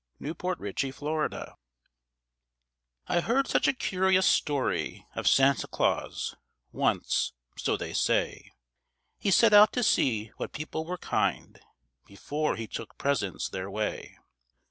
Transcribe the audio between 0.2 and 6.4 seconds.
CURIOUS STORY I heard such a curious story Of Santa Claus: